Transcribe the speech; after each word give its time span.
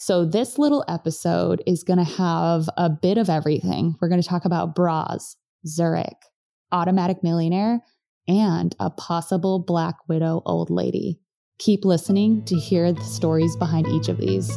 So, 0.00 0.24
this 0.24 0.60
little 0.60 0.84
episode 0.86 1.60
is 1.66 1.82
going 1.82 1.98
to 1.98 2.04
have 2.04 2.70
a 2.76 2.88
bit 2.88 3.18
of 3.18 3.28
everything. 3.28 3.96
We're 4.00 4.08
going 4.08 4.22
to 4.22 4.28
talk 4.28 4.44
about 4.44 4.76
bras, 4.76 5.34
Zurich, 5.66 6.14
automatic 6.70 7.24
millionaire, 7.24 7.80
and 8.28 8.76
a 8.78 8.90
possible 8.90 9.58
Black 9.58 9.96
Widow 10.06 10.40
old 10.46 10.70
lady. 10.70 11.18
Keep 11.58 11.84
listening 11.84 12.44
to 12.44 12.54
hear 12.54 12.92
the 12.92 13.02
stories 13.02 13.56
behind 13.56 13.88
each 13.88 14.08
of 14.08 14.18
these. 14.18 14.56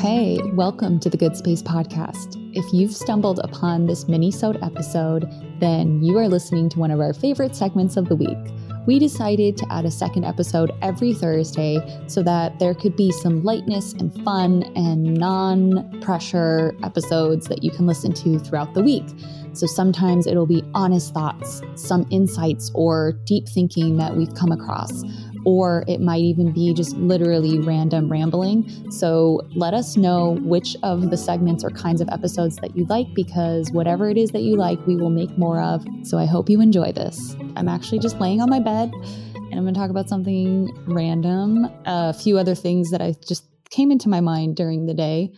Hey, 0.00 0.38
welcome 0.52 1.00
to 1.00 1.10
the 1.10 1.16
Good 1.18 1.36
Space 1.36 1.64
Podcast. 1.64 2.36
If 2.56 2.72
you've 2.72 2.94
stumbled 2.94 3.40
upon 3.40 3.86
this 3.86 4.06
mini-sode 4.06 4.62
episode, 4.62 5.28
then 5.58 6.00
you 6.00 6.16
are 6.18 6.28
listening 6.28 6.68
to 6.68 6.78
one 6.78 6.92
of 6.92 7.00
our 7.00 7.12
favorite 7.12 7.56
segments 7.56 7.96
of 7.96 8.08
the 8.08 8.14
week 8.14 8.38
we 8.86 8.98
decided 8.98 9.56
to 9.56 9.66
add 9.72 9.84
a 9.84 9.90
second 9.90 10.24
episode 10.24 10.72
every 10.82 11.14
Thursday 11.14 11.78
so 12.06 12.22
that 12.22 12.58
there 12.58 12.74
could 12.74 12.96
be 12.96 13.10
some 13.10 13.42
lightness 13.42 13.92
and 13.94 14.14
fun 14.24 14.64
and 14.76 15.14
non 15.14 16.00
pressure 16.00 16.74
episodes 16.82 17.48
that 17.48 17.62
you 17.62 17.70
can 17.70 17.86
listen 17.86 18.12
to 18.12 18.38
throughout 18.38 18.74
the 18.74 18.82
week. 18.82 19.04
So 19.52 19.66
sometimes 19.66 20.26
it'll 20.26 20.46
be 20.46 20.64
honest 20.74 21.14
thoughts, 21.14 21.62
some 21.76 22.06
insights, 22.10 22.70
or 22.74 23.12
deep 23.24 23.48
thinking 23.48 23.96
that 23.98 24.16
we've 24.16 24.34
come 24.34 24.52
across 24.52 25.04
or 25.44 25.84
it 25.86 26.00
might 26.00 26.22
even 26.22 26.52
be 26.52 26.72
just 26.72 26.96
literally 26.96 27.58
random 27.58 28.10
rambling. 28.10 28.90
So 28.90 29.40
let 29.54 29.74
us 29.74 29.96
know 29.96 30.38
which 30.42 30.76
of 30.82 31.10
the 31.10 31.16
segments 31.16 31.64
or 31.64 31.70
kinds 31.70 32.00
of 32.00 32.08
episodes 32.08 32.56
that 32.56 32.76
you 32.76 32.86
like 32.86 33.06
because 33.14 33.70
whatever 33.72 34.08
it 34.08 34.16
is 34.16 34.30
that 34.30 34.42
you 34.42 34.56
like, 34.56 34.84
we 34.86 34.96
will 34.96 35.10
make 35.10 35.36
more 35.36 35.60
of. 35.60 35.84
So 36.02 36.18
I 36.18 36.26
hope 36.26 36.48
you 36.48 36.60
enjoy 36.60 36.92
this. 36.92 37.36
I'm 37.56 37.68
actually 37.68 37.98
just 37.98 38.20
laying 38.20 38.40
on 38.40 38.48
my 38.48 38.60
bed 38.60 38.92
and 38.94 39.54
I'm 39.54 39.62
going 39.62 39.74
to 39.74 39.80
talk 39.80 39.90
about 39.90 40.08
something 40.08 40.68
random, 40.86 41.66
a 41.84 42.12
few 42.12 42.38
other 42.38 42.54
things 42.54 42.90
that 42.90 43.00
I 43.00 43.14
just 43.26 43.48
came 43.70 43.90
into 43.90 44.08
my 44.08 44.20
mind 44.20 44.56
during 44.56 44.86
the 44.86 44.94
day. 44.94 45.30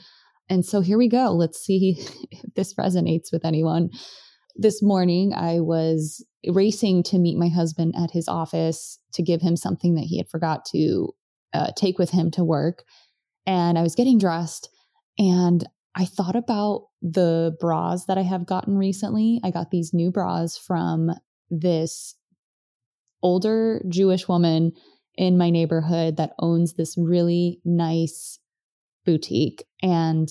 And 0.48 0.64
so 0.64 0.80
here 0.80 0.98
we 0.98 1.08
go. 1.08 1.33
Let's 1.33 1.58
see 1.58 1.97
if 2.30 2.55
this 2.55 2.75
resonates 2.75 3.33
with 3.33 3.45
anyone. 3.45 3.91
This 4.55 4.83
morning, 4.83 5.34
I 5.34 5.61
was 5.61 6.25
racing 6.48 7.02
to 7.05 7.19
meet 7.19 7.36
my 7.36 7.48
husband 7.48 7.94
at 7.97 8.11
his 8.11 8.28
office 8.28 8.98
to 9.12 9.22
give 9.22 9.41
him 9.41 9.56
something 9.56 9.94
that 9.94 10.05
he 10.05 10.19
had 10.19 10.28
forgot 10.28 10.64
to 10.66 11.12
uh, 11.52 11.70
take 11.77 11.98
with 11.98 12.11
him 12.11 12.30
to 12.33 12.44
work. 12.44 12.84
And 13.47 13.78
I 13.78 13.83
was 13.83 13.94
getting 13.94 14.19
dressed 14.19 14.69
and 15.19 15.64
I 15.94 16.05
thought 16.05 16.36
about 16.36 16.89
the 17.00 17.56
bras 17.58 18.05
that 18.05 18.19
I 18.19 18.22
have 18.22 18.47
gotten 18.47 18.77
recently. 18.77 19.41
I 19.42 19.50
got 19.50 19.70
these 19.70 19.94
new 19.94 20.11
bras 20.11 20.58
from 20.58 21.11
this 21.50 22.14
older 23.22 23.83
Jewish 23.89 24.28
woman 24.28 24.72
in 25.17 25.39
my 25.39 25.48
neighborhood 25.48 26.19
that 26.19 26.34
owns 26.39 26.74
this 26.74 26.97
really 26.98 27.61
nice 27.64 28.39
boutique. 29.06 29.64
And 29.83 30.28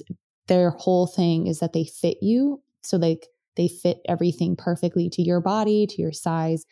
their 0.48 0.70
whole 0.70 1.08
thing 1.08 1.48
is 1.48 1.60
that 1.60 1.74
they 1.74 1.86
fit 1.86 2.18
you. 2.22 2.62
So, 2.84 2.98
like, 2.98 3.28
they 3.58 3.68
fit 3.68 3.98
everything 4.08 4.56
perfectly 4.56 5.10
to 5.12 5.22
your 5.22 5.42
body, 5.42 5.88
to 5.88 6.02
your 6.02 6.12
size. 6.12 6.66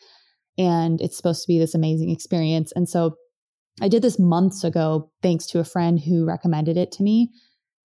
And 0.56 1.00
it's 1.00 1.16
supposed 1.16 1.42
to 1.42 1.48
be 1.48 1.58
this 1.58 1.74
amazing 1.74 2.10
experience. 2.10 2.72
And 2.76 2.88
so 2.88 3.16
I 3.80 3.88
did 3.88 4.02
this 4.02 4.18
months 4.18 4.62
ago, 4.62 5.10
thanks 5.22 5.46
to 5.48 5.58
a 5.58 5.64
friend 5.64 5.98
who 5.98 6.24
recommended 6.24 6.76
it 6.76 6.92
to 6.92 7.02
me. 7.02 7.30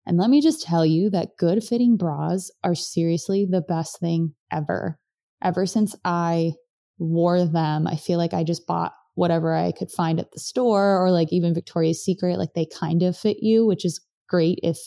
And 0.06 0.18
let 0.18 0.30
me 0.30 0.40
just 0.40 0.62
tell 0.62 0.86
you 0.86 1.10
that 1.10 1.36
good 1.38 1.62
fitting 1.62 1.96
bras 1.96 2.50
are 2.64 2.74
seriously 2.74 3.46
the 3.48 3.60
best 3.60 3.98
thing 4.00 4.34
ever. 4.52 4.98
Ever 5.42 5.66
since 5.66 5.94
I 6.04 6.52
wore 6.98 7.44
them, 7.44 7.86
I 7.86 7.96
feel 7.96 8.18
like 8.18 8.32
I 8.32 8.44
just 8.44 8.66
bought 8.66 8.92
whatever 9.14 9.54
I 9.54 9.72
could 9.72 9.90
find 9.90 10.20
at 10.20 10.30
the 10.32 10.40
store 10.40 11.02
or 11.02 11.10
like 11.10 11.32
even 11.32 11.54
Victoria's 11.54 12.04
Secret, 12.04 12.38
like 12.38 12.54
they 12.54 12.66
kind 12.66 13.02
of 13.02 13.16
fit 13.16 13.38
you, 13.40 13.66
which 13.66 13.84
is 13.84 14.00
great 14.28 14.58
if, 14.62 14.78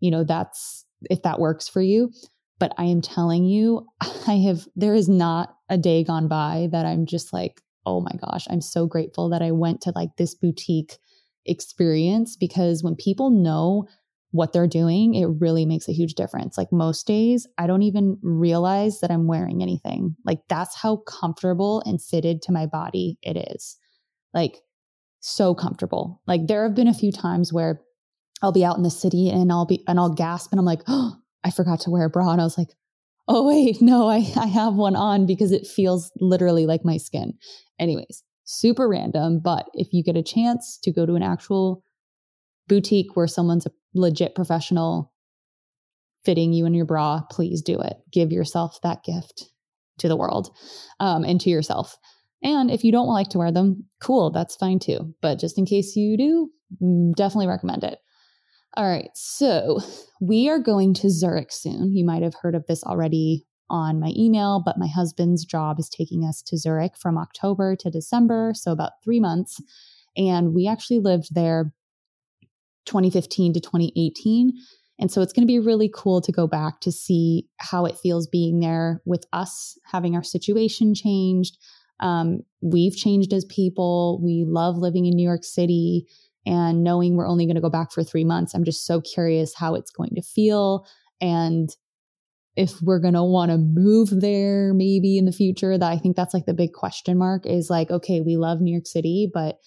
you 0.00 0.10
know, 0.10 0.24
that's 0.24 0.84
if 1.10 1.22
that 1.22 1.40
works 1.40 1.68
for 1.68 1.80
you. 1.80 2.12
But 2.62 2.74
I 2.78 2.84
am 2.84 3.00
telling 3.00 3.44
you, 3.44 3.88
I 4.28 4.34
have, 4.46 4.68
there 4.76 4.94
is 4.94 5.08
not 5.08 5.56
a 5.68 5.76
day 5.76 6.04
gone 6.04 6.28
by 6.28 6.68
that 6.70 6.86
I'm 6.86 7.06
just 7.06 7.32
like, 7.32 7.60
oh 7.86 8.00
my 8.00 8.12
gosh, 8.24 8.46
I'm 8.48 8.60
so 8.60 8.86
grateful 8.86 9.28
that 9.30 9.42
I 9.42 9.50
went 9.50 9.80
to 9.80 9.92
like 9.96 10.10
this 10.16 10.36
boutique 10.36 10.96
experience 11.44 12.36
because 12.36 12.84
when 12.84 12.94
people 12.94 13.30
know 13.30 13.88
what 14.30 14.52
they're 14.52 14.68
doing, 14.68 15.14
it 15.14 15.26
really 15.40 15.66
makes 15.66 15.88
a 15.88 15.92
huge 15.92 16.14
difference. 16.14 16.56
Like 16.56 16.70
most 16.70 17.04
days, 17.04 17.48
I 17.58 17.66
don't 17.66 17.82
even 17.82 18.16
realize 18.22 19.00
that 19.00 19.10
I'm 19.10 19.26
wearing 19.26 19.60
anything. 19.60 20.14
Like 20.24 20.38
that's 20.48 20.76
how 20.76 20.98
comfortable 20.98 21.82
and 21.84 22.00
fitted 22.00 22.42
to 22.42 22.52
my 22.52 22.66
body 22.66 23.18
it 23.22 23.36
is. 23.52 23.76
Like 24.32 24.60
so 25.18 25.52
comfortable. 25.52 26.22
Like 26.28 26.46
there 26.46 26.62
have 26.62 26.76
been 26.76 26.86
a 26.86 26.94
few 26.94 27.10
times 27.10 27.52
where 27.52 27.80
I'll 28.40 28.52
be 28.52 28.64
out 28.64 28.76
in 28.76 28.84
the 28.84 28.90
city 28.90 29.30
and 29.30 29.50
I'll 29.50 29.66
be 29.66 29.82
and 29.88 29.98
I'll 29.98 30.14
gasp 30.14 30.52
and 30.52 30.60
I'm 30.60 30.64
like, 30.64 30.82
oh, 30.86 31.16
I 31.44 31.50
forgot 31.50 31.80
to 31.80 31.90
wear 31.90 32.04
a 32.04 32.10
bra. 32.10 32.30
And 32.30 32.40
I 32.40 32.44
was 32.44 32.58
like, 32.58 32.70
oh, 33.28 33.46
wait, 33.46 33.80
no, 33.80 34.08
I, 34.08 34.16
I 34.36 34.46
have 34.46 34.74
one 34.74 34.96
on 34.96 35.26
because 35.26 35.52
it 35.52 35.66
feels 35.66 36.10
literally 36.20 36.66
like 36.66 36.84
my 36.84 36.96
skin. 36.96 37.34
Anyways, 37.78 38.22
super 38.44 38.88
random. 38.88 39.40
But 39.42 39.66
if 39.74 39.92
you 39.92 40.02
get 40.02 40.16
a 40.16 40.22
chance 40.22 40.78
to 40.82 40.92
go 40.92 41.06
to 41.06 41.14
an 41.14 41.22
actual 41.22 41.82
boutique 42.68 43.16
where 43.16 43.26
someone's 43.26 43.66
a 43.66 43.72
legit 43.94 44.34
professional 44.34 45.12
fitting 46.24 46.52
you 46.52 46.66
in 46.66 46.74
your 46.74 46.86
bra, 46.86 47.22
please 47.30 47.62
do 47.62 47.80
it. 47.80 47.96
Give 48.12 48.30
yourself 48.30 48.80
that 48.82 49.04
gift 49.04 49.48
to 49.98 50.08
the 50.08 50.16
world 50.16 50.54
um, 51.00 51.24
and 51.24 51.40
to 51.40 51.50
yourself. 51.50 51.96
And 52.42 52.70
if 52.70 52.84
you 52.84 52.92
don't 52.92 53.08
like 53.08 53.28
to 53.30 53.38
wear 53.38 53.52
them, 53.52 53.84
cool, 54.00 54.30
that's 54.30 54.56
fine 54.56 54.78
too. 54.78 55.14
But 55.20 55.38
just 55.38 55.58
in 55.58 55.66
case 55.66 55.94
you 55.96 56.16
do, 56.16 56.50
mm, 56.82 57.14
definitely 57.14 57.46
recommend 57.46 57.84
it. 57.84 57.98
All 58.74 58.88
right. 58.88 59.10
So 59.14 59.80
we 60.20 60.48
are 60.48 60.58
going 60.58 60.94
to 60.94 61.10
Zurich 61.10 61.52
soon. 61.52 61.94
You 61.94 62.04
might 62.04 62.22
have 62.22 62.34
heard 62.40 62.54
of 62.54 62.66
this 62.66 62.82
already 62.84 63.46
on 63.68 64.00
my 64.00 64.12
email, 64.16 64.62
but 64.64 64.78
my 64.78 64.86
husband's 64.86 65.44
job 65.44 65.78
is 65.78 65.88
taking 65.88 66.24
us 66.24 66.42
to 66.42 66.56
Zurich 66.56 66.96
from 66.96 67.18
October 67.18 67.76
to 67.76 67.90
December. 67.90 68.52
So 68.54 68.72
about 68.72 68.92
three 69.04 69.20
months. 69.20 69.60
And 70.16 70.54
we 70.54 70.66
actually 70.66 71.00
lived 71.00 71.34
there 71.34 71.72
2015 72.86 73.54
to 73.54 73.60
2018. 73.60 74.52
And 74.98 75.10
so 75.10 75.20
it's 75.20 75.32
going 75.32 75.46
to 75.46 75.52
be 75.52 75.58
really 75.58 75.90
cool 75.92 76.20
to 76.20 76.32
go 76.32 76.46
back 76.46 76.80
to 76.80 76.92
see 76.92 77.48
how 77.58 77.86
it 77.86 77.98
feels 77.98 78.26
being 78.26 78.60
there 78.60 79.02
with 79.04 79.24
us 79.32 79.78
having 79.84 80.14
our 80.14 80.22
situation 80.22 80.94
changed. 80.94 81.58
Um, 82.00 82.40
we've 82.60 82.96
changed 82.96 83.32
as 83.32 83.44
people. 83.46 84.20
We 84.22 84.44
love 84.46 84.76
living 84.76 85.06
in 85.06 85.14
New 85.14 85.26
York 85.26 85.44
City 85.44 86.06
and 86.44 86.82
knowing 86.82 87.16
we're 87.16 87.28
only 87.28 87.46
going 87.46 87.56
to 87.56 87.62
go 87.62 87.70
back 87.70 87.92
for 87.92 88.02
three 88.02 88.24
months, 88.24 88.54
I'm 88.54 88.64
just 88.64 88.86
so 88.86 89.00
curious 89.00 89.54
how 89.54 89.74
it's 89.74 89.90
going 89.90 90.14
to 90.16 90.22
feel 90.22 90.86
and 91.20 91.70
if 92.56 92.82
we're 92.82 93.00
going 93.00 93.14
to 93.14 93.22
want 93.22 93.50
to 93.50 93.58
move 93.58 94.10
there 94.20 94.74
maybe 94.74 95.16
in 95.16 95.24
the 95.24 95.32
future. 95.32 95.78
That 95.78 95.90
I 95.90 95.98
think 95.98 96.16
that's 96.16 96.34
like 96.34 96.46
the 96.46 96.54
big 96.54 96.72
question 96.72 97.16
mark 97.16 97.46
is 97.46 97.70
like, 97.70 97.90
okay, 97.90 98.20
we 98.20 98.36
love 98.36 98.60
New 98.60 98.72
York 98.72 98.86
City, 98.86 99.30
but 99.32 99.58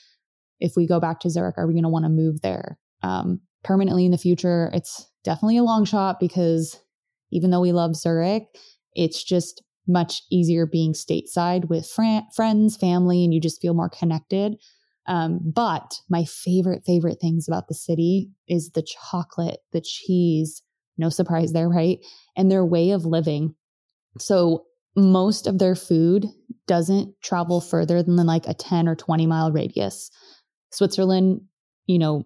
if 0.59 0.73
we 0.75 0.87
go 0.87 0.99
back 0.99 1.19
to 1.21 1.29
Zurich, 1.29 1.57
are 1.57 1.67
we 1.67 1.73
going 1.73 1.83
to 1.83 1.89
want 1.89 2.05
to 2.05 2.09
move 2.09 2.41
there 2.41 2.77
um, 3.01 3.41
permanently 3.63 4.05
in 4.05 4.11
the 4.11 4.17
future? 4.17 4.69
It's 4.73 5.09
definitely 5.23 5.57
a 5.57 5.63
long 5.63 5.85
shot 5.85 6.19
because 6.19 6.79
even 7.31 7.49
though 7.49 7.61
we 7.61 7.71
love 7.71 7.95
Zurich, 7.95 8.43
it's 8.93 9.23
just 9.23 9.63
much 9.87 10.23
easier 10.31 10.65
being 10.65 10.93
stateside 10.93 11.69
with 11.69 11.87
fr- 11.87 12.25
friends, 12.35 12.77
family, 12.77 13.23
and 13.23 13.33
you 13.33 13.41
just 13.41 13.61
feel 13.61 13.73
more 13.73 13.89
connected. 13.89 14.55
Um, 15.07 15.39
but 15.43 15.99
my 16.09 16.25
favorite, 16.25 16.83
favorite 16.85 17.19
things 17.21 17.47
about 17.47 17.67
the 17.67 17.73
city 17.73 18.29
is 18.47 18.71
the 18.71 18.83
chocolate, 18.83 19.59
the 19.71 19.81
cheese, 19.81 20.63
no 20.97 21.09
surprise 21.09 21.53
there, 21.53 21.69
right? 21.69 21.99
And 22.35 22.51
their 22.51 22.65
way 22.65 22.91
of 22.91 23.05
living. 23.05 23.55
So 24.19 24.65
most 24.95 25.45
of 25.45 25.59
their 25.59 25.75
food 25.75 26.27
doesn't 26.67 27.13
travel 27.21 27.61
further 27.61 28.01
than 28.01 28.15
like 28.15 28.47
a 28.47 28.53
10 28.53 28.87
or 28.87 28.95
20 28.95 29.27
mile 29.27 29.51
radius. 29.51 30.09
Switzerland, 30.71 31.41
you 31.85 31.99
know, 31.99 32.23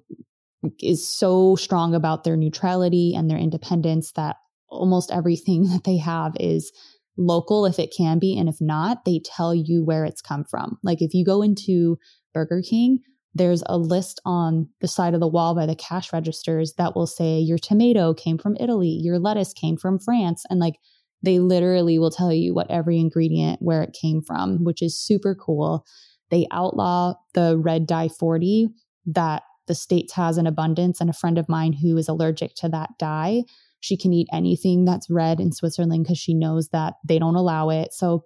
is 0.80 1.08
so 1.08 1.56
strong 1.56 1.96
about 1.96 2.24
their 2.24 2.38
neutrality 2.38 3.14
and 3.16 3.30
their 3.30 3.38
independence 3.38 4.12
that 4.14 4.38
almost 4.70 5.12
everything 5.12 5.64
that 5.70 5.84
they 5.84 5.98
have 5.98 6.34
is 6.40 6.72
local 7.18 7.66
if 7.66 7.80
it 7.80 7.94
can 7.96 8.20
be. 8.20 8.38
And 8.38 8.48
if 8.48 8.62
not, 8.62 9.04
they 9.04 9.20
tell 9.24 9.54
you 9.54 9.84
where 9.84 10.06
it's 10.06 10.22
come 10.22 10.46
from. 10.46 10.78
Like 10.84 11.02
if 11.02 11.14
you 11.14 11.26
go 11.26 11.42
into 11.42 11.98
Burger 12.34 12.62
King, 12.68 13.00
there's 13.34 13.64
a 13.68 13.78
list 13.78 14.20
on 14.26 14.70
the 14.82 14.88
side 14.88 15.14
of 15.14 15.20
the 15.20 15.28
wall 15.28 15.56
by 15.56 15.66
the 15.66 15.76
cash 15.76 16.12
registers 16.12 16.74
that 16.78 16.96
will 16.96 17.08
say 17.08 17.40
your 17.40 17.58
tomato 17.58 18.14
came 18.14 18.38
from 18.38 18.58
Italy, 18.60 19.00
your 19.02 19.20
lettuce 19.20 19.54
came 19.54 19.78
from 19.78 20.00
France. 20.00 20.44
And 20.50 20.60
like 20.60 20.76
they 21.22 21.40
literally 21.40 22.00
will 22.00 22.12
tell 22.12 22.34
you 22.34 22.54
what 22.54 22.72
every 22.72 23.00
ingredient, 23.00 23.62
where 23.62 23.84
it 23.84 23.98
came 24.00 24.22
from, 24.22 24.64
which 24.64 24.82
is 24.82 25.00
super 25.00 25.36
cool. 25.36 25.86
They 26.32 26.48
outlaw 26.52 27.16
the 27.34 27.58
red 27.58 27.88
dye 27.88 28.08
40 28.08 28.70
that 29.08 29.44
the 29.68 29.76
States 29.76 30.14
has 30.14 30.38
in 30.38 30.48
abundance. 30.48 31.00
And 31.00 31.10
a 31.10 31.14
friend 31.14 31.38
of 31.38 31.50
mine 31.50 31.74
who 31.74 31.98
is 31.98 32.08
allergic 32.08 32.56
to 32.56 32.70
that 32.70 32.92
dye, 32.98 33.44
she 33.80 33.98
can 33.98 34.14
eat 34.14 34.28
anything 34.34 34.86
that's 34.86 35.10
red 35.10 35.40
in 35.40 35.52
Switzerland 35.52 36.04
because 36.04 36.18
she 36.18 36.34
knows 36.34 36.70
that 36.70 36.96
they 37.08 37.20
don't 37.20 37.36
allow 37.36 37.70
it. 37.70 37.94
So 37.94 38.24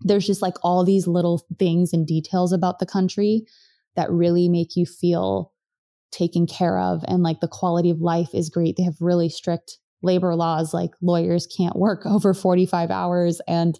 there's 0.00 0.26
just 0.26 0.42
like 0.42 0.54
all 0.62 0.84
these 0.84 1.06
little 1.06 1.44
things 1.58 1.92
and 1.92 2.06
details 2.06 2.52
about 2.52 2.78
the 2.78 2.86
country 2.86 3.44
that 3.96 4.10
really 4.10 4.48
make 4.48 4.76
you 4.76 4.86
feel 4.86 5.52
taken 6.10 6.46
care 6.46 6.78
of 6.78 7.04
and 7.06 7.22
like 7.22 7.40
the 7.40 7.48
quality 7.48 7.90
of 7.90 8.00
life 8.00 8.30
is 8.32 8.48
great. 8.48 8.76
They 8.76 8.84
have 8.84 9.00
really 9.00 9.28
strict 9.28 9.78
labor 10.02 10.34
laws, 10.34 10.72
like 10.72 10.92
lawyers 11.02 11.46
can't 11.46 11.76
work 11.76 12.02
over 12.06 12.34
45 12.34 12.90
hours. 12.90 13.40
And 13.48 13.78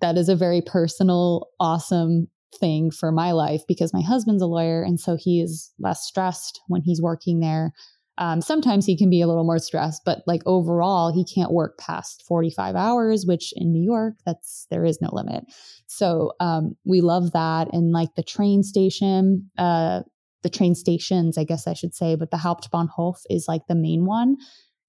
that 0.00 0.16
is 0.18 0.28
a 0.28 0.36
very 0.36 0.60
personal, 0.60 1.48
awesome 1.60 2.28
thing 2.58 2.90
for 2.90 3.12
my 3.12 3.32
life 3.32 3.62
because 3.66 3.92
my 3.92 4.02
husband's 4.02 4.42
a 4.42 4.46
lawyer. 4.46 4.82
And 4.82 5.00
so 5.00 5.16
he 5.18 5.40
is 5.40 5.72
less 5.78 6.06
stressed 6.06 6.60
when 6.68 6.82
he's 6.82 7.00
working 7.02 7.40
there. 7.40 7.72
Um, 8.18 8.40
sometimes 8.40 8.86
he 8.86 8.96
can 8.96 9.10
be 9.10 9.20
a 9.20 9.26
little 9.26 9.44
more 9.44 9.58
stressed, 9.58 10.02
but 10.04 10.22
like 10.26 10.42
overall, 10.46 11.12
he 11.12 11.24
can't 11.24 11.52
work 11.52 11.78
past 11.78 12.22
45 12.26 12.74
hours, 12.74 13.26
which 13.26 13.52
in 13.56 13.72
New 13.72 13.82
York, 13.82 14.14
that's 14.24 14.66
there 14.70 14.84
is 14.84 15.00
no 15.02 15.10
limit. 15.12 15.44
So 15.86 16.32
um, 16.40 16.76
we 16.84 17.00
love 17.00 17.32
that. 17.32 17.68
And 17.72 17.92
like 17.92 18.14
the 18.16 18.22
train 18.22 18.62
station, 18.62 19.50
uh, 19.58 20.00
the 20.42 20.50
train 20.50 20.74
stations, 20.74 21.36
I 21.36 21.44
guess 21.44 21.66
I 21.66 21.74
should 21.74 21.94
say, 21.94 22.14
but 22.14 22.30
the 22.30 22.36
Hauptbahnhof 22.38 23.16
is 23.28 23.46
like 23.48 23.66
the 23.68 23.74
main 23.74 24.06
one. 24.06 24.36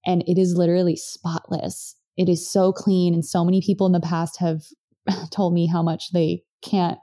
And 0.06 0.22
it 0.26 0.38
is 0.38 0.56
literally 0.56 0.96
spotless. 0.96 1.96
It 2.16 2.28
is 2.28 2.50
so 2.50 2.72
clean. 2.72 3.12
And 3.12 3.24
so 3.24 3.44
many 3.44 3.60
people 3.60 3.86
in 3.86 3.92
the 3.92 4.00
past 4.00 4.38
have 4.40 4.62
told 5.30 5.52
me 5.52 5.66
how 5.66 5.82
much 5.82 6.12
they 6.12 6.42
can't 6.62 6.98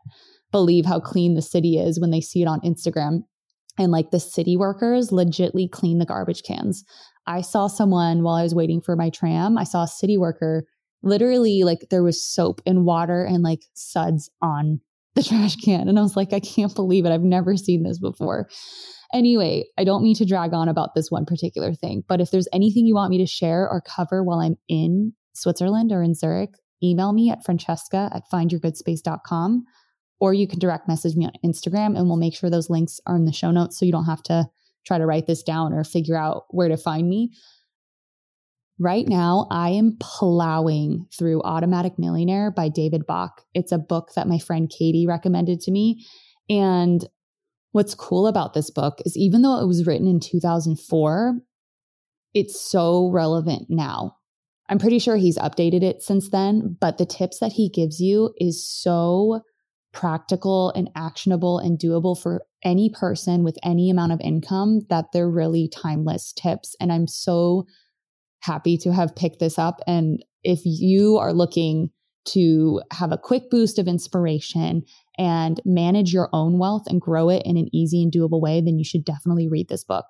believe 0.51 0.85
how 0.85 0.99
clean 0.99 1.35
the 1.35 1.41
city 1.41 1.77
is 1.77 1.99
when 1.99 2.11
they 2.11 2.21
see 2.21 2.41
it 2.41 2.47
on 2.47 2.61
Instagram 2.61 3.23
and 3.77 3.91
like 3.91 4.11
the 4.11 4.19
city 4.19 4.57
workers 4.57 5.09
legitly 5.09 5.69
clean 5.69 5.99
the 5.99 6.05
garbage 6.05 6.43
cans. 6.43 6.83
I 7.27 7.41
saw 7.41 7.67
someone 7.67 8.23
while 8.23 8.35
I 8.35 8.43
was 8.43 8.55
waiting 8.55 8.81
for 8.81 8.95
my 8.95 9.09
tram, 9.09 9.57
I 9.57 9.63
saw 9.63 9.83
a 9.83 9.87
city 9.87 10.17
worker 10.17 10.65
literally 11.05 11.63
like 11.63 11.87
there 11.89 12.03
was 12.03 12.25
soap 12.25 12.61
and 12.65 12.83
water 12.83 13.23
and 13.23 13.43
like 13.43 13.61
suds 13.73 14.29
on 14.41 14.81
the 15.13 15.23
trash 15.27 15.55
can. 15.55 15.87
And 15.87 15.97
I 15.97 16.01
was 16.01 16.17
like, 16.17 16.33
I 16.33 16.39
can't 16.39 16.75
believe 16.75 17.05
it. 17.05 17.11
I've 17.11 17.21
never 17.21 17.55
seen 17.55 17.83
this 17.83 17.99
before. 17.99 18.49
Anyway, 19.13 19.65
I 19.77 19.83
don't 19.83 20.03
mean 20.03 20.15
to 20.15 20.25
drag 20.25 20.53
on 20.53 20.67
about 20.67 20.95
this 20.95 21.09
one 21.09 21.25
particular 21.25 21.73
thing, 21.73 22.03
but 22.09 22.19
if 22.19 22.31
there's 22.31 22.49
anything 22.51 22.85
you 22.85 22.95
want 22.95 23.11
me 23.11 23.19
to 23.19 23.25
share 23.25 23.69
or 23.69 23.81
cover 23.81 24.23
while 24.23 24.39
I'm 24.39 24.57
in 24.67 25.13
Switzerland 25.33 25.91
or 25.91 26.03
in 26.03 26.15
Zurich, 26.15 26.49
email 26.83 27.13
me 27.13 27.29
at 27.29 27.45
francesca 27.45 28.09
at 28.13 28.23
findyourgoodspace.com 28.33 29.63
or 30.19 30.33
you 30.33 30.47
can 30.47 30.59
direct 30.59 30.87
message 30.87 31.15
me 31.15 31.25
on 31.25 31.33
Instagram 31.45 31.97
and 31.97 32.07
we'll 32.07 32.17
make 32.17 32.35
sure 32.35 32.49
those 32.49 32.69
links 32.69 32.99
are 33.05 33.15
in 33.15 33.25
the 33.25 33.33
show 33.33 33.51
notes 33.51 33.77
so 33.77 33.85
you 33.85 33.91
don't 33.91 34.05
have 34.05 34.23
to 34.23 34.45
try 34.85 34.97
to 34.97 35.05
write 35.05 35.27
this 35.27 35.43
down 35.43 35.73
or 35.73 35.83
figure 35.83 36.17
out 36.17 36.45
where 36.49 36.69
to 36.69 36.77
find 36.77 37.09
me. 37.09 37.31
Right 38.77 39.07
now, 39.07 39.47
I 39.51 39.69
am 39.69 39.97
plowing 39.99 41.07
through 41.17 41.41
Automatic 41.43 41.97
Millionaire 41.97 42.51
by 42.51 42.67
David 42.69 43.05
Bach. 43.07 43.41
It's 43.53 43.71
a 43.71 43.77
book 43.77 44.11
that 44.15 44.27
my 44.27 44.37
friend 44.37 44.69
Katie 44.69 45.07
recommended 45.07 45.61
to 45.61 45.71
me. 45.71 46.05
And 46.49 47.07
what's 47.71 47.95
cool 47.95 48.27
about 48.27 48.53
this 48.53 48.69
book 48.69 48.99
is 49.05 49.17
even 49.17 49.41
though 49.41 49.59
it 49.61 49.67
was 49.67 49.87
written 49.87 50.07
in 50.07 50.19
2004, 50.19 51.39
it's 52.33 52.59
so 52.59 53.09
relevant 53.11 53.67
now. 53.69 54.17
I'm 54.67 54.79
pretty 54.79 54.99
sure 54.99 55.15
he's 55.15 55.37
updated 55.37 55.83
it 55.83 56.01
since 56.01 56.29
then, 56.29 56.75
but 56.81 56.97
the 56.97 57.05
tips 57.05 57.39
that 57.39 57.53
he 57.53 57.69
gives 57.69 58.01
you 58.01 58.33
is 58.37 58.67
so 58.67 59.41
practical 59.95 60.71
and 60.71 60.89
actionable 60.95 61.57
and 61.57 61.79
doable 61.79 62.21
for 62.21 62.43
any 62.63 62.89
person 62.89 63.43
with 63.43 63.57
any 63.63 63.89
amount 63.89 64.11
of 64.11 64.21
income 64.21 64.81
that 64.89 65.05
they're 65.13 65.29
really 65.29 65.69
timeless 65.73 66.33
tips. 66.33 66.75
And 66.79 66.91
I'm 66.91 67.07
so 67.07 67.65
happy 68.41 68.77
to 68.77 68.93
have 68.93 69.15
picked 69.15 69.39
this 69.39 69.57
up. 69.57 69.79
And 69.87 70.23
if 70.43 70.59
you 70.65 71.17
are 71.17 71.33
looking 71.33 71.89
to 72.25 72.81
have 72.91 73.11
a 73.11 73.17
quick 73.17 73.49
boost 73.49 73.79
of 73.79 73.87
inspiration 73.87 74.83
and 75.17 75.61
manage 75.63 76.11
your 76.11 76.29
own 76.33 76.59
wealth 76.59 76.83
and 76.87 76.99
grow 76.99 77.29
it 77.29 77.43
in 77.45 77.55
an 77.55 77.69
easy 77.73 78.03
and 78.03 78.11
doable 78.11 78.41
way, 78.41 78.61
then 78.61 78.77
you 78.77 78.83
should 78.83 79.05
definitely 79.05 79.47
read 79.47 79.69
this 79.69 79.83
book. 79.83 80.05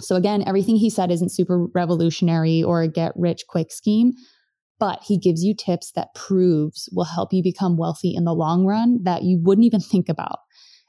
So, 0.00 0.16
again, 0.16 0.44
everything 0.46 0.76
he 0.76 0.90
said 0.90 1.10
isn't 1.10 1.32
super 1.32 1.66
revolutionary 1.74 2.62
or 2.62 2.82
a 2.82 2.88
get 2.88 3.12
rich 3.16 3.44
quick 3.48 3.72
scheme, 3.72 4.12
but 4.78 5.00
he 5.02 5.18
gives 5.18 5.42
you 5.42 5.54
tips 5.54 5.92
that 5.92 6.14
proves 6.14 6.88
will 6.92 7.04
help 7.04 7.32
you 7.32 7.42
become 7.42 7.76
wealthy 7.76 8.14
in 8.14 8.24
the 8.24 8.34
long 8.34 8.64
run 8.64 9.02
that 9.02 9.24
you 9.24 9.38
wouldn't 9.42 9.66
even 9.66 9.80
think 9.80 10.08
about 10.08 10.38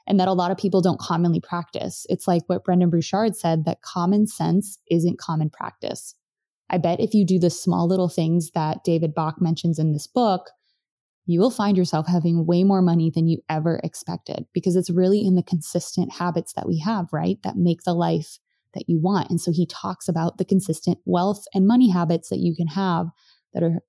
and 0.06 0.18
that 0.18 0.28
a 0.28 0.32
lot 0.32 0.50
of 0.50 0.58
people 0.58 0.80
don't 0.80 1.00
commonly 1.00 1.40
practice. 1.40 2.06
It's 2.08 2.26
like 2.26 2.42
what 2.46 2.64
Brendon 2.64 2.90
Burchard 2.90 3.36
said 3.36 3.64
that 3.64 3.82
common 3.82 4.26
sense 4.26 4.78
isn't 4.90 5.18
common 5.18 5.50
practice. 5.50 6.14
I 6.68 6.78
bet 6.78 7.00
if 7.00 7.14
you 7.14 7.26
do 7.26 7.38
the 7.38 7.50
small 7.50 7.88
little 7.88 8.08
things 8.08 8.50
that 8.54 8.84
David 8.84 9.14
Bach 9.14 9.40
mentions 9.40 9.78
in 9.78 9.92
this 9.92 10.06
book, 10.06 10.50
you 11.26 11.40
will 11.40 11.50
find 11.50 11.76
yourself 11.76 12.06
having 12.08 12.46
way 12.46 12.64
more 12.64 12.82
money 12.82 13.10
than 13.14 13.28
you 13.28 13.38
ever 13.48 13.80
expected 13.84 14.46
because 14.52 14.74
it's 14.74 14.90
really 14.90 15.24
in 15.24 15.34
the 15.34 15.42
consistent 15.42 16.14
habits 16.14 16.54
that 16.54 16.66
we 16.66 16.78
have, 16.80 17.06
right? 17.12 17.38
That 17.44 17.56
make 17.56 17.82
the 17.82 17.94
life 17.94 18.38
that 18.74 18.88
you 18.88 19.00
want. 19.00 19.30
And 19.30 19.40
so 19.40 19.52
he 19.52 19.66
talks 19.66 20.08
about 20.08 20.38
the 20.38 20.44
consistent 20.44 20.98
wealth 21.04 21.44
and 21.54 21.66
money 21.66 21.90
habits 21.90 22.28
that 22.30 22.38
you 22.38 22.54
can 22.56 22.68
have 22.68 23.06
that 23.54 23.62
are 23.62 23.80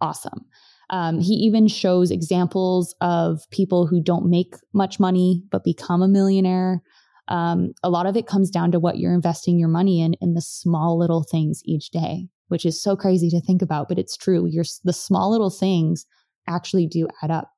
awesome. 0.00 0.46
Um, 0.90 1.20
he 1.20 1.34
even 1.34 1.66
shows 1.66 2.10
examples 2.10 2.94
of 3.00 3.40
people 3.50 3.86
who 3.86 4.02
don't 4.02 4.28
make 4.28 4.54
much 4.72 5.00
money 5.00 5.42
but 5.50 5.64
become 5.64 6.02
a 6.02 6.08
millionaire. 6.08 6.82
Um, 7.28 7.72
a 7.82 7.88
lot 7.88 8.06
of 8.06 8.16
it 8.16 8.26
comes 8.26 8.50
down 8.50 8.70
to 8.72 8.78
what 8.78 8.98
you're 8.98 9.14
investing 9.14 9.58
your 9.58 9.68
money 9.68 10.02
in 10.02 10.14
in 10.20 10.34
the 10.34 10.42
small 10.42 10.98
little 10.98 11.24
things 11.24 11.62
each 11.64 11.90
day, 11.90 12.28
which 12.48 12.66
is 12.66 12.82
so 12.82 12.96
crazy 12.96 13.30
to 13.30 13.40
think 13.40 13.62
about, 13.62 13.88
but 13.88 13.98
it's 13.98 14.16
true. 14.16 14.48
The 14.84 14.92
small 14.92 15.30
little 15.30 15.50
things 15.50 16.04
actually 16.46 16.86
do 16.86 17.08
add 17.22 17.30
up. 17.30 17.50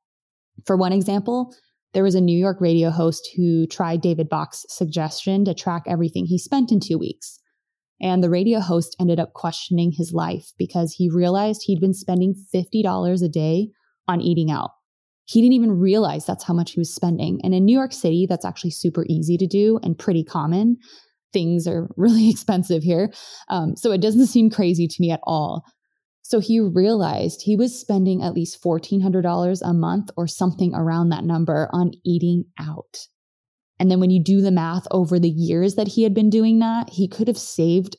For 0.64 0.76
one 0.76 0.93
example, 0.93 1.52
there 1.94 2.05
was 2.05 2.14
a 2.14 2.20
New 2.20 2.38
York 2.38 2.61
radio 2.61 2.91
host 2.91 3.29
who 3.37 3.67
tried 3.67 4.02
David 4.02 4.29
Bach's 4.29 4.64
suggestion 4.69 5.44
to 5.47 5.55
track 5.55 5.82
everything 5.87 6.26
he 6.26 6.38
spent 6.38 6.70
in 6.70 6.79
two 6.79 6.99
weeks. 6.99 7.41
And 8.00 8.22
the 8.22 8.31
radio 8.31 8.60
host 8.60 8.96
ended 9.00 9.19
up 9.19 9.32
questioning 9.32 9.93
his 9.93 10.12
life 10.12 10.52
because 10.58 10.93
he 10.93 11.08
realized 11.08 11.62
he'd 11.64 11.81
been 11.81 11.94
spending 11.94 12.34
$50 12.54 13.22
a 13.22 13.28
day 13.28 13.69
on 14.06 14.20
eating 14.20 14.50
out. 14.50 14.70
He 15.25 15.40
didn't 15.40 15.54
even 15.54 15.72
realize 15.72 16.25
that's 16.25 16.44
how 16.44 16.54
much 16.54 16.72
he 16.72 16.81
was 16.81 16.94
spending. 16.94 17.40
And 17.43 17.54
in 17.54 17.64
New 17.64 17.76
York 17.76 17.93
City, 17.93 18.26
that's 18.28 18.44
actually 18.44 18.70
super 18.70 19.04
easy 19.08 19.37
to 19.38 19.46
do 19.46 19.81
and 19.82 19.98
pretty 19.98 20.22
common. 20.22 20.76
Things 21.32 21.66
are 21.66 21.88
really 21.96 22.31
expensive 22.31 22.82
here. 22.82 23.12
Um, 23.48 23.76
so 23.76 23.93
it 23.93 24.00
doesn't 24.00 24.26
seem 24.26 24.50
crazy 24.50 24.87
to 24.87 24.96
me 25.00 25.10
at 25.10 25.20
all. 25.25 25.64
So 26.22 26.40
he 26.40 26.60
realized 26.60 27.42
he 27.42 27.54
was 27.56 27.78
spending 27.78 28.22
at 28.22 28.34
least 28.34 28.62
$1,400 28.62 29.60
a 29.62 29.72
month 29.72 30.10
or 30.16 30.26
something 30.26 30.75
around 30.75 31.10
that 31.10 31.25
number 31.25 31.69
on 31.72 31.92
eating 32.04 32.44
out. 32.58 33.06
And 33.78 33.90
then 33.90 34.00
when 34.00 34.11
you 34.11 34.23
do 34.23 34.40
the 34.40 34.50
math 34.50 34.87
over 34.90 35.19
the 35.19 35.28
years 35.28 35.75
that 35.75 35.88
he 35.88 36.02
had 36.02 36.14
been 36.14 36.31
doing 36.31 36.58
that, 36.61 36.90
he 36.90 37.09
could 37.09 37.28
have 37.28 37.38
saved 37.38 37.97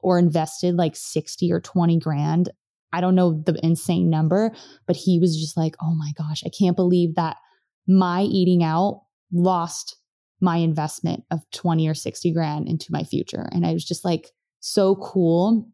or 0.00 0.18
invested 0.18 0.76
like 0.76 0.96
60 0.96 1.52
or 1.52 1.60
20 1.60 1.98
grand. 1.98 2.50
I 2.92 3.00
don't 3.00 3.14
know 3.14 3.42
the 3.44 3.58
insane 3.64 4.10
number, 4.10 4.52
but 4.86 4.96
he 4.96 5.18
was 5.18 5.36
just 5.36 5.56
like, 5.56 5.74
oh 5.80 5.94
my 5.94 6.12
gosh, 6.16 6.42
I 6.44 6.50
can't 6.56 6.76
believe 6.76 7.14
that 7.14 7.36
my 7.88 8.22
eating 8.22 8.62
out 8.62 9.02
lost 9.32 9.96
my 10.40 10.56
investment 10.56 11.24
of 11.30 11.40
20 11.52 11.88
or 11.88 11.94
60 11.94 12.32
grand 12.32 12.68
into 12.68 12.86
my 12.90 13.04
future. 13.04 13.48
And 13.52 13.64
I 13.64 13.72
was 13.72 13.84
just 13.84 14.04
like, 14.04 14.30
so 14.62 14.94
cool 14.96 15.68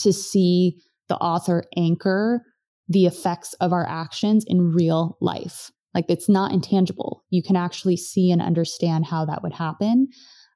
to 0.00 0.12
see 0.12 0.80
the 1.08 1.16
author 1.16 1.64
anchor 1.76 2.42
the 2.88 3.06
effects 3.06 3.54
of 3.54 3.72
our 3.72 3.86
actions 3.88 4.44
in 4.46 4.72
real 4.72 5.16
life. 5.20 5.70
Like 5.94 6.06
it's 6.08 6.28
not 6.28 6.52
intangible. 6.52 7.24
You 7.30 7.42
can 7.42 7.56
actually 7.56 7.96
see 7.96 8.30
and 8.30 8.42
understand 8.42 9.06
how 9.06 9.24
that 9.26 9.42
would 9.42 9.52
happen, 9.52 10.08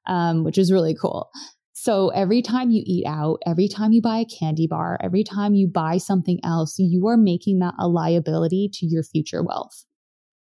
um, 0.05 0.43
which 0.43 0.57
is 0.57 0.71
really 0.71 0.95
cool. 0.99 1.29
So 1.73 2.09
every 2.09 2.41
time 2.41 2.71
you 2.71 2.83
eat 2.85 3.05
out, 3.07 3.37
every 3.45 3.69
time 3.69 3.93
you 3.93 4.01
buy 4.01 4.17
a 4.17 4.25
candy 4.25 4.67
bar, 4.67 4.97
every 5.01 5.23
time 5.23 5.53
you 5.53 5.65
buy 5.65 5.97
something 5.97 6.39
else, 6.43 6.75
you 6.77 7.07
are 7.07 7.15
making 7.15 7.59
that 7.59 7.73
a 7.79 7.87
liability 7.87 8.69
to 8.73 8.85
your 8.85 9.01
future 9.01 9.41
wealth. 9.41 9.85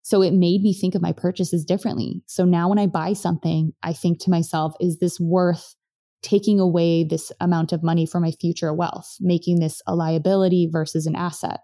So 0.04 0.22
it 0.22 0.32
made 0.32 0.62
me 0.62 0.74
think 0.74 0.96
of 0.96 1.02
my 1.02 1.12
purchases 1.12 1.66
differently. 1.66 2.24
So 2.28 2.46
now 2.46 2.70
when 2.70 2.80
I 2.80 2.88
buy 2.88 3.12
something, 3.12 3.74
I 3.84 3.92
think 3.92 4.22
to 4.22 4.30
myself, 4.30 4.74
is 4.80 5.00
this 5.00 5.20
worth 5.20 5.76
taking 6.22 6.62
away 6.62 7.04
this 7.04 7.30
amount 7.42 7.74
of 7.74 7.84
money 7.84 8.06
for 8.06 8.22
my 8.22 8.32
future 8.32 8.74
wealth, 8.74 9.18
making 9.20 9.60
this 9.60 9.82
a 9.86 9.96
liability 9.96 10.70
versus 10.72 11.08
an 11.08 11.16
asset? 11.18 11.60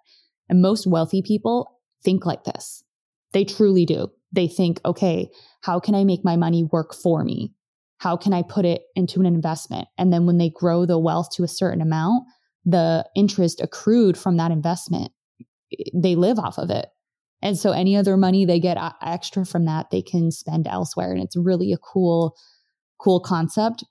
And 0.49 0.61
most 0.61 0.85
wealthy 0.85 1.21
people 1.21 1.79
think 2.03 2.25
like 2.25 2.43
this. 2.43 2.83
They 3.33 3.43
truly 3.43 3.85
do. 3.85 4.09
They 4.31 4.47
think, 4.47 4.79
okay, 4.85 5.29
how 5.61 5.79
can 5.79 5.95
I 5.95 6.03
make 6.03 6.23
my 6.23 6.35
money 6.37 6.63
work 6.63 6.93
for 6.93 7.23
me? 7.23 7.53
How 7.97 8.17
can 8.17 8.33
I 8.33 8.41
put 8.41 8.65
it 8.65 8.83
into 8.95 9.19
an 9.19 9.25
investment? 9.25 9.87
And 9.97 10.11
then 10.11 10.25
when 10.25 10.37
they 10.37 10.49
grow 10.49 10.85
the 10.85 10.99
wealth 10.99 11.29
to 11.33 11.43
a 11.43 11.47
certain 11.47 11.81
amount, 11.81 12.23
the 12.65 13.05
interest 13.15 13.61
accrued 13.61 14.17
from 14.17 14.37
that 14.37 14.51
investment, 14.51 15.11
they 15.93 16.15
live 16.15 16.39
off 16.39 16.57
of 16.57 16.69
it. 16.69 16.87
And 17.41 17.57
so 17.57 17.71
any 17.71 17.95
other 17.95 18.15
money 18.15 18.45
they 18.45 18.59
get 18.59 18.77
uh, 18.77 18.93
extra 19.01 19.45
from 19.45 19.65
that, 19.65 19.91
they 19.91 20.01
can 20.01 20.31
spend 20.31 20.67
elsewhere. 20.67 21.11
And 21.11 21.21
it's 21.21 21.35
really 21.35 21.73
a 21.73 21.77
cool, 21.77 22.35
cool 22.99 23.19
concept. 23.19 23.83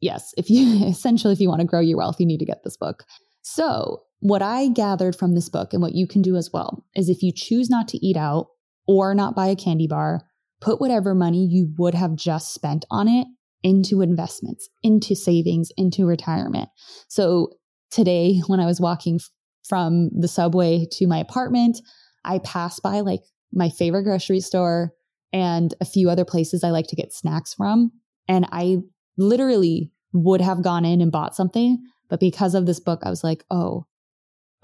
Yes, 0.00 0.32
if 0.36 0.48
you 0.50 0.86
essentially, 0.86 1.32
if 1.32 1.40
you 1.40 1.48
want 1.48 1.60
to 1.60 1.66
grow 1.66 1.80
your 1.80 1.98
wealth, 1.98 2.16
you 2.18 2.26
need 2.26 2.38
to 2.38 2.46
get 2.46 2.64
this 2.64 2.76
book. 2.76 3.04
So, 3.42 4.02
what 4.20 4.40
I 4.42 4.68
gathered 4.68 5.14
from 5.14 5.34
this 5.34 5.48
book 5.48 5.72
and 5.72 5.82
what 5.82 5.94
you 5.94 6.06
can 6.06 6.22
do 6.22 6.36
as 6.36 6.50
well 6.52 6.84
is 6.94 7.10
if 7.10 7.22
you 7.22 7.32
choose 7.34 7.68
not 7.68 7.86
to 7.88 7.98
eat 8.04 8.16
out 8.16 8.48
or 8.86 9.14
not 9.14 9.34
buy 9.34 9.46
a 9.46 9.56
candy 9.56 9.86
bar, 9.86 10.22
put 10.60 10.80
whatever 10.80 11.14
money 11.14 11.46
you 11.46 11.72
would 11.78 11.94
have 11.94 12.16
just 12.16 12.54
spent 12.54 12.84
on 12.90 13.08
it 13.08 13.26
into 13.62 14.00
investments, 14.00 14.68
into 14.82 15.14
savings, 15.14 15.70
into 15.76 16.06
retirement. 16.06 16.68
So 17.08 17.50
today, 17.90 18.40
when 18.46 18.60
I 18.60 18.66
was 18.66 18.80
walking 18.80 19.20
from 19.68 20.10
the 20.16 20.28
subway 20.28 20.86
to 20.92 21.06
my 21.06 21.18
apartment, 21.18 21.78
I 22.24 22.38
passed 22.38 22.82
by 22.82 23.00
like 23.00 23.20
my 23.52 23.68
favorite 23.68 24.04
grocery 24.04 24.40
store 24.40 24.92
and 25.32 25.74
a 25.80 25.84
few 25.84 26.08
other 26.08 26.24
places 26.24 26.62
I 26.62 26.70
like 26.70 26.86
to 26.88 26.96
get 26.96 27.12
snacks 27.12 27.54
from. 27.54 27.92
And 28.28 28.46
I 28.52 28.78
literally 29.16 29.92
would 30.12 30.40
have 30.40 30.62
gone 30.62 30.84
in 30.84 31.00
and 31.00 31.12
bought 31.12 31.34
something. 31.34 31.78
But 32.08 32.20
because 32.20 32.54
of 32.54 32.66
this 32.66 32.80
book, 32.80 33.00
I 33.02 33.10
was 33.10 33.24
like, 33.24 33.44
oh, 33.50 33.86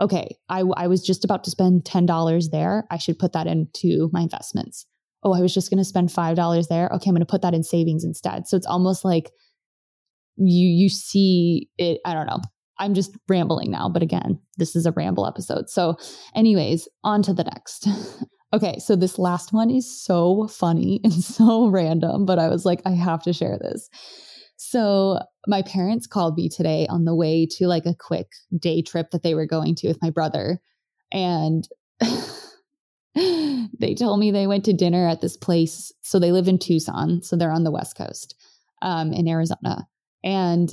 okay, 0.00 0.37
I, 0.49 0.61
I 0.76 0.87
was 0.87 1.02
just 1.02 1.25
about 1.25 1.44
to 1.44 1.50
spend 1.50 1.84
$10 1.84 2.50
there. 2.50 2.84
I 2.90 2.99
should 2.99 3.18
put 3.18 3.32
that 3.32 3.46
into 3.46 4.11
my 4.12 4.22
investments. 4.22 4.87
Oh, 5.22 5.32
I 5.32 5.40
was 5.40 5.54
just 5.54 5.70
going 5.70 5.78
to 5.78 5.84
spend 5.84 6.08
$5 6.08 6.68
there. 6.68 6.88
Okay, 6.94 7.08
I'm 7.08 7.14
going 7.14 7.20
to 7.20 7.26
put 7.26 7.42
that 7.42 7.54
in 7.54 7.62
savings 7.62 8.04
instead. 8.04 8.49
So 8.49 8.56
it's 8.56 8.66
almost 8.66 9.04
like 9.04 9.30
you 10.37 10.68
you 10.68 10.88
see 10.88 11.68
it 11.78 12.00
I 12.04 12.14
don't 12.14 12.26
know. 12.26 12.40
I'm 12.78 12.94
just 12.94 13.16
rambling 13.28 13.70
now, 13.70 13.88
but 13.88 14.02
again, 14.02 14.40
this 14.56 14.75
is 14.75 14.87
a 14.87 14.92
ramble 14.92 15.26
episode. 15.26 15.68
So 15.68 15.96
anyways, 16.34 16.88
on 17.04 17.22
to 17.22 17.34
the 17.34 17.44
next. 17.44 17.87
okay, 18.52 18.78
so 18.78 18.96
this 18.96 19.18
last 19.18 19.52
one 19.52 19.70
is 19.70 20.02
so 20.02 20.49
funny 20.49 21.00
and 21.04 21.12
so 21.12 21.68
random, 21.68 22.25
but 22.25 22.38
I 22.38 22.49
was 22.49 22.64
like 22.64 22.82
I 22.87 22.92
have 22.92 23.22
to 23.25 23.32
share 23.32 23.58
this. 23.61 23.88
So 24.56 25.20
my 25.46 25.62
parents 25.62 26.06
called 26.06 26.37
me 26.37 26.49
today 26.49 26.87
on 26.88 27.04
the 27.04 27.14
way 27.14 27.46
to 27.46 27.66
like 27.66 27.87
a 27.87 27.94
quick 27.94 28.28
day 28.56 28.82
trip 28.82 29.11
that 29.11 29.22
they 29.22 29.34
were 29.34 29.46
going 29.46 29.75
to 29.76 29.88
with 29.88 30.00
my 30.00 30.11
brother. 30.11 30.61
And 31.11 31.68
they 33.14 33.94
told 33.94 34.20
me 34.20 34.30
they 34.30 34.46
went 34.46 34.64
to 34.66 34.72
dinner 34.72 35.08
at 35.08 35.20
this 35.20 35.37
place. 35.37 35.92
So 36.02 36.18
they 36.18 36.32
live 36.32 36.49
in 36.49 36.58
Tucson. 36.58 37.22
So 37.22 37.37
they're 37.37 37.50
on 37.52 37.64
the 37.64 37.72
West 37.72 37.96
Coast 37.96 38.37
um, 38.82 39.12
in 39.12 39.28
Arizona. 39.28 39.88
And 40.22 40.72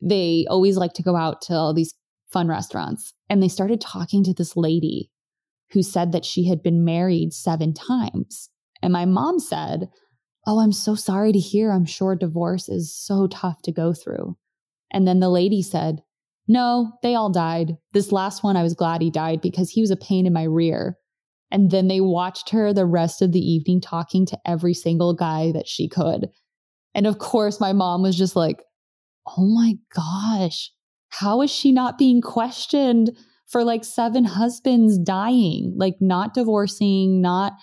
they 0.00 0.46
always 0.48 0.76
like 0.76 0.94
to 0.94 1.02
go 1.02 1.16
out 1.16 1.42
to 1.42 1.54
all 1.54 1.74
these 1.74 1.94
fun 2.32 2.48
restaurants. 2.48 3.12
And 3.28 3.42
they 3.42 3.48
started 3.48 3.80
talking 3.80 4.24
to 4.24 4.34
this 4.34 4.56
lady 4.56 5.10
who 5.72 5.82
said 5.82 6.12
that 6.12 6.24
she 6.24 6.48
had 6.48 6.62
been 6.62 6.84
married 6.84 7.32
seven 7.32 7.74
times. 7.74 8.50
And 8.82 8.92
my 8.92 9.04
mom 9.04 9.40
said, 9.40 9.88
Oh, 10.46 10.60
I'm 10.60 10.72
so 10.72 10.94
sorry 10.94 11.32
to 11.32 11.38
hear. 11.38 11.72
I'm 11.72 11.84
sure 11.84 12.14
divorce 12.14 12.68
is 12.68 12.94
so 12.94 13.26
tough 13.26 13.62
to 13.62 13.72
go 13.72 13.92
through. 13.92 14.36
And 14.92 15.06
then 15.06 15.18
the 15.18 15.28
lady 15.28 15.60
said, 15.60 16.02
No, 16.46 16.92
they 17.02 17.16
all 17.16 17.30
died. 17.30 17.76
This 17.92 18.12
last 18.12 18.44
one, 18.44 18.56
I 18.56 18.62
was 18.62 18.74
glad 18.74 19.02
he 19.02 19.10
died 19.10 19.40
because 19.40 19.70
he 19.70 19.80
was 19.80 19.90
a 19.90 19.96
pain 19.96 20.24
in 20.24 20.32
my 20.32 20.44
rear. 20.44 20.98
And 21.50 21.70
then 21.70 21.88
they 21.88 22.00
watched 22.00 22.50
her 22.50 22.72
the 22.72 22.86
rest 22.86 23.22
of 23.22 23.32
the 23.32 23.40
evening 23.40 23.80
talking 23.80 24.24
to 24.26 24.38
every 24.46 24.74
single 24.74 25.14
guy 25.14 25.52
that 25.52 25.66
she 25.66 25.88
could. 25.88 26.28
And 26.94 27.06
of 27.06 27.18
course, 27.18 27.60
my 27.60 27.72
mom 27.72 28.02
was 28.02 28.16
just 28.16 28.36
like, 28.36 28.62
Oh 29.36 29.46
my 29.46 29.74
gosh, 29.94 30.70
how 31.08 31.42
is 31.42 31.50
she 31.50 31.72
not 31.72 31.98
being 31.98 32.20
questioned 32.20 33.10
for 33.48 33.64
like 33.64 33.84
seven 33.84 34.24
husbands 34.24 34.96
dying, 34.96 35.74
like 35.76 35.96
not 36.00 36.34
divorcing, 36.34 37.20
not 37.20 37.54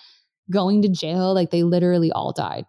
going 0.50 0.82
to 0.82 0.88
jail? 0.90 1.32
Like 1.32 1.50
they 1.50 1.62
literally 1.62 2.12
all 2.12 2.32
died 2.32 2.66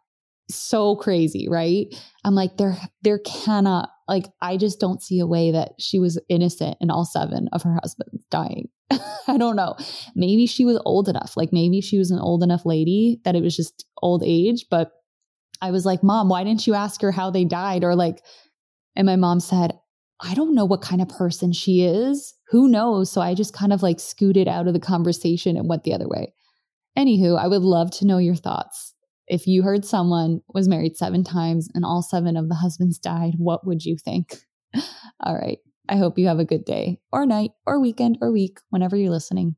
so 0.50 0.96
crazy, 0.96 1.48
right? 1.50 1.88
I'm 2.24 2.36
like, 2.36 2.58
there, 2.58 2.78
there 3.02 3.20
cannot, 3.20 3.90
like, 4.08 4.26
I 4.42 4.58
just 4.58 4.80
don't 4.80 5.02
see 5.02 5.20
a 5.20 5.28
way 5.28 5.52
that 5.52 5.74
she 5.80 6.00
was 6.00 6.20
innocent 6.30 6.78
in 6.82 6.92
all 6.92 7.06
seven 7.06 7.50
of 7.52 7.64
her 7.64 7.78
husbands 7.82 8.26
dying. 8.30 8.70
I 9.28 9.38
don't 9.38 9.56
know. 9.56 9.76
Maybe 10.16 10.46
she 10.46 10.66
was 10.66 10.80
old 10.86 11.10
enough. 11.10 11.36
Like, 11.36 11.52
maybe 11.52 11.82
she 11.82 11.98
was 11.98 12.12
an 12.12 12.20
old 12.20 12.44
enough 12.44 12.66
lady 12.66 13.20
that 13.26 13.36
it 13.36 13.42
was 13.42 13.56
just 13.56 13.86
old 14.02 14.24
age. 14.24 14.66
But 14.70 14.92
I 15.62 15.72
was 15.72 15.86
like, 15.86 16.04
Mom, 16.04 16.30
why 16.30 16.44
didn't 16.44 16.68
you 16.68 16.74
ask 16.74 17.02
her 17.02 17.12
how 17.12 17.32
they 17.32 17.46
died? 17.46 17.84
Or 17.84 17.96
like, 17.96 18.22
and 18.96 19.06
my 19.06 19.16
mom 19.16 19.40
said, 19.40 19.78
I 20.22 20.34
don't 20.34 20.56
know 20.56 20.66
what 20.66 20.82
kind 20.82 21.02
of 21.02 21.10
person 21.10 21.52
she 21.52 21.84
is. 21.84 22.34
Who 22.50 22.68
knows? 22.70 23.12
So 23.12 23.22
I 23.22 23.34
just 23.34 23.54
kind 23.54 23.74
of 23.74 23.84
like 23.84 24.00
scooted 24.00 24.48
out 24.48 24.68
of 24.68 24.74
the 24.74 24.80
conversation 24.80 25.58
and 25.58 25.68
went 25.68 25.84
the 25.84 25.94
other 25.94 26.08
way. 26.08 26.34
Anywho, 26.98 27.38
I 27.38 27.48
would 27.48 27.64
love 27.64 27.92
to 27.92 28.06
know 28.06 28.18
your 28.18 28.36
thoughts 28.36 28.95
if 29.28 29.48
you 29.48 29.64
heard 29.64 29.86
someone 29.86 30.42
was 30.54 30.68
married 30.68 30.98
seven 30.98 31.24
times 31.24 31.70
and 31.74 31.84
all 31.84 32.02
seven 32.02 32.38
of 32.38 32.50
the 32.50 32.56
husbands 32.56 32.98
died, 32.98 33.34
what 33.38 33.66
would 33.66 33.84
you 33.84 33.98
think? 33.98 34.38
all 35.20 35.36
right. 35.36 35.60
I 35.88 35.98
hope 35.98 36.18
you 36.18 36.28
have 36.28 36.40
a 36.40 36.46
good 36.46 36.66
day 36.66 37.00
or 37.12 37.26
night 37.26 37.52
or 37.66 37.80
weekend 37.80 38.18
or 38.22 38.32
week 38.32 38.60
whenever 38.70 38.96
you're 38.96 39.12
listening. 39.12 39.56